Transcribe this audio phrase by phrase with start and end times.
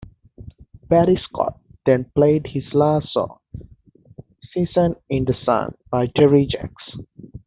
[0.89, 3.37] Barry Scott then played his last song,
[4.51, 6.83] "Seasons in the Sun" by Terry Jacks.